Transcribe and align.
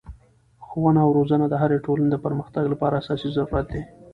ښوونه 0.65 0.99
او 1.05 1.09
روزنه 1.17 1.45
د 1.49 1.53
هري 1.61 1.77
ټولني 1.85 2.09
د 2.11 2.15
پرمختګ 2.25 2.63
له 2.69 2.75
پاره 2.81 2.95
اساسي 3.01 3.29
ضرورت 3.35 3.65
دئ. 3.73 3.81